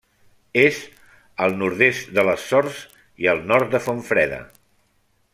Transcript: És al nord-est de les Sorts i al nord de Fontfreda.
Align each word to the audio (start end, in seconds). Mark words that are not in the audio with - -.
És 0.59 0.77
al 1.47 1.53
nord-est 1.59 2.09
de 2.19 2.23
les 2.29 2.47
Sorts 2.53 2.79
i 3.25 3.29
al 3.35 3.43
nord 3.51 3.75
de 3.75 3.83
Fontfreda. 3.89 4.41